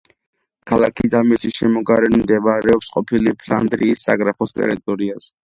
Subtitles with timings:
[0.69, 5.33] ქალაქი და მისი შემოგარენი მდებარეობს ყოფილი ფლანდრიის საგრაფოს ტერიტორიაზე.